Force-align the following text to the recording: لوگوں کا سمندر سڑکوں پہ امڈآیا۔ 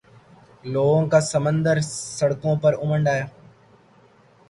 لوگوں 0.73 1.03
کا 1.11 1.19
سمندر 1.31 1.77
سڑکوں 2.17 2.55
پہ 2.61 2.69
امڈآیا۔ 2.83 3.25